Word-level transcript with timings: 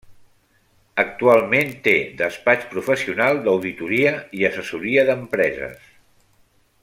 Actualment 1.01 1.75
té 1.87 1.93
despatx 2.21 2.65
professional 2.71 3.43
d'Auditoria 3.47 4.15
i 4.41 4.45
Assessoria 4.49 5.07
d'Empreses. 5.11 5.93